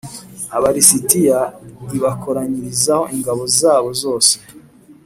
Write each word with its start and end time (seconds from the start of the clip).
Aba 0.55 0.69
lisitiya 0.75 1.39
i 1.95 1.97
bakoranyiriza 2.03 2.95
ingabo 3.15 3.43
zabo 3.59 3.89
zose 4.01 4.33